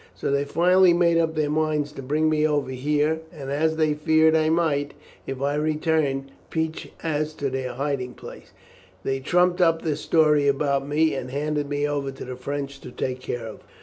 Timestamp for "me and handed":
10.87-11.69